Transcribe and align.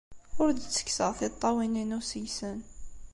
Ur 0.41 0.49
d-ttekkseɣ 0.53 1.11
tiṭṭawin-inu 1.19 1.99
seg-sen. 2.09 2.59